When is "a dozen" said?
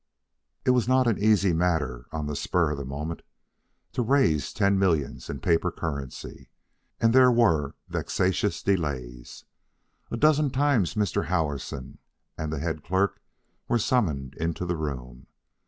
10.09-10.49